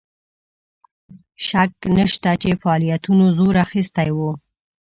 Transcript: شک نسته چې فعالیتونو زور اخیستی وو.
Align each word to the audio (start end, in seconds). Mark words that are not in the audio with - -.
شک 1.47 1.71
نسته 1.95 2.31
چې 2.41 2.49
فعالیتونو 2.61 3.25
زور 3.37 3.55
اخیستی 3.65 4.09
وو. 4.17 4.31